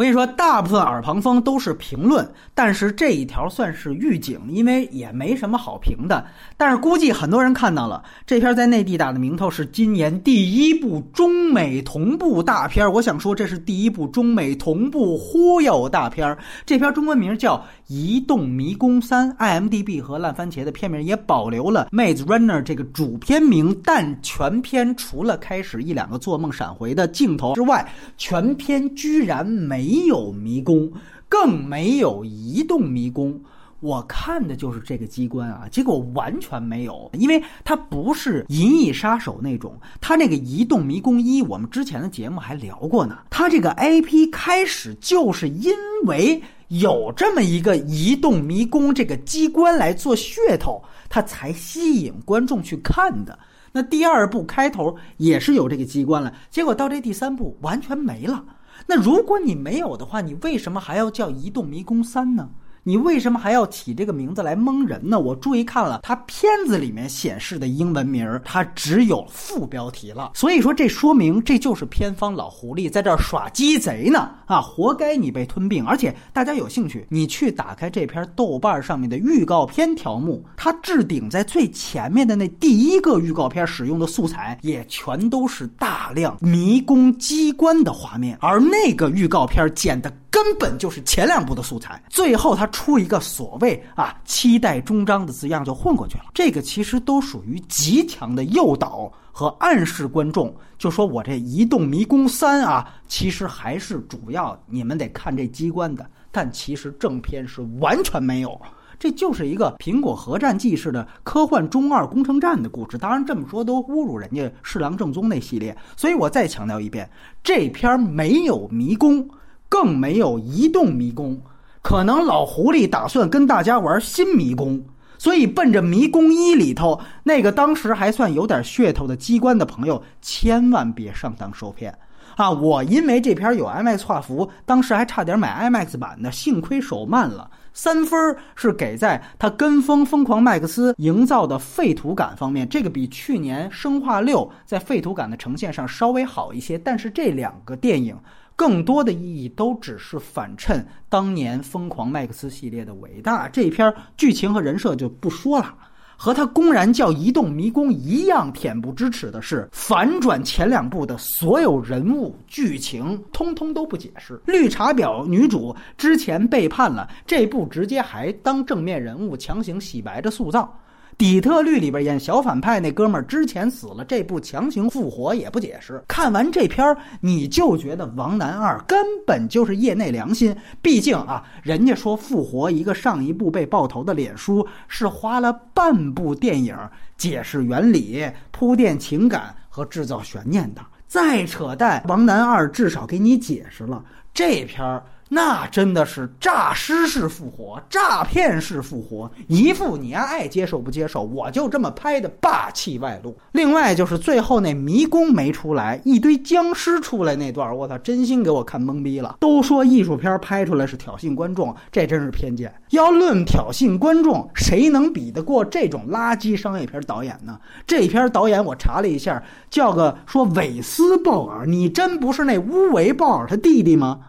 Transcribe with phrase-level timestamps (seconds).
[0.00, 6.24] 我跟你说，大部分耳旁风都是评论，但是这一条算是预警，因为也没什么好评的。
[6.56, 12.90] 但是估计很多人看到了这片在内地打的名头是今年第一部中美同步大片。
[12.90, 16.34] 我想说，这是第一部中美同步忽悠大片。
[16.64, 27.86] 这片中文名叫《移动迷宫三》，IMDB 和烂番茄的片名也保留了《Maze Runner》这个主片名，但全片除了开始一两个做梦闪回的镜头之外，
[28.16, 29.89] 全片居然没。
[29.90, 30.88] 没有迷宫，
[31.28, 33.40] 更没有移动迷宫。
[33.80, 39.76] 我看的就是这个机关啊，结果完全没有，因为它不是《银翼杀手》那种。
[40.00, 43.18] 它那个移动迷宫一，我们之前的节目还聊过呢。
[43.30, 45.72] 它这个 IP 开始就是因
[46.04, 53.36] 为有这么一个移动迷宫这个机关来做噱头，它才吸引观众去看的。
[53.72, 58.44] 那第二部开头也是有这个机关了，结果到这第三部完全没了。
[58.86, 62.50] 那如果你没有的话，你为什么还要叫《移动迷宫三》呢？
[62.82, 65.20] 你为什么还要起这个名字来蒙人呢？
[65.20, 70.32] 我注意看了，它片子里面显示的英文名儿，它只有副标题了。
[70.34, 74.30] 所以说，这说明这就是片方老狐狸在这儿耍鸡贼呢！
[74.46, 75.84] 啊，活该你被吞并！
[75.84, 90.10] 而且大家有兴趣，你去打开这篇豆瓣上面的预告片条目，它置顶在最前面的那第一个预告片使用的素材，也全都是大量迷宫机关的画面，而那个预告片剪的。
[90.42, 96.24] 根本就是前两部的素材，最后他出一个所谓啊“期待终章”的字样就混过去了。
[96.32, 108.58] 这个其实都属于极强的诱导和暗示观众，就说我这《移动迷宫三》啊，其实还是主要你们得看这机关的，但其实正片是完全没有。
[108.98, 112.96] 这就是一个苹果核战记式的科幻中二工程战的故事。
[112.96, 117.08] 当然这么说都侮辱人家侍郎正宗那系列，所以我再强调一遍，
[117.42, 119.28] 这片没有迷宫。
[119.70, 121.40] 更没有移动迷宫，
[121.80, 124.84] 可能老狐狸打算跟大家玩新迷宫，
[125.16, 131.96] 所以奔着迷宫一里头那个当时还算有点噱头的机关的朋友，千万别上当受骗
[132.36, 132.50] 啊！
[132.50, 137.48] 我因为这篇有 IMAX 画幅，当时还差点买 IMAX 版的，幸亏手慢了。
[137.72, 148.16] 三分是给在他跟风疯狂麦克斯营造的废土感方面，这个比去年生化六在废土感的呈现上稍微好一些，但是这两个电影。
[148.60, 153.48] 更多的意义都只是反衬当年《疯狂麦克斯》系列的伟大。
[153.48, 155.74] 这篇剧情和人设就不说了，
[156.14, 164.38] 和他公然叫移动迷宫一样恬不知耻的是，反转前两部的所有人物剧情，通通都不解释。
[164.44, 170.70] 绿茶婊女主之前背叛了，这部直接还当正面人物强行洗白着塑造。
[171.20, 176.02] 底特律里边演小反派那哥们儿之前死了，这部强行复活也不解释。
[176.08, 180.56] 看完这片儿，你就觉得王楠二根本就是业内良心。
[180.80, 186.74] 毕竟啊，人家说复活一个上一部被爆头的脸书，是花了半部电影
[187.18, 190.80] 解释原理、铺垫情感和制造悬念的。
[191.06, 195.02] 再扯淡，王楠二至少给你解释了这片儿。
[195.32, 203.36] 那真的是诈尸式复活，诈骗式复活，一副你爱接受不接受，我就这么拍的霸气外露。
[203.52, 209.36] 另外就是最后那迷宫没出来，一堆僵尸出来那段，我操，真心给我看懵逼了。
[209.38, 212.74] 都说艺术片拍出来是挑衅观众，这真是偏见。
[212.90, 217.56] 要论挑衅观众，谁能比得过这种垃圾商业片导演呢？
[217.86, 224.22] 这片导演我查了一下，叫个说韦斯鲍尔，你真不是那乌维鲍尔他弟弟吗？